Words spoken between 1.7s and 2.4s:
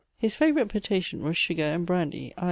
brandy, i.